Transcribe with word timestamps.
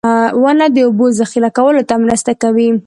•ونه 0.43 0.65
د 0.75 0.77
اوبو 0.87 1.05
ذخېره 1.19 1.49
کولو 1.57 1.81
ته 1.89 1.95
مرسته 2.03 2.31
کوي. 2.41 2.69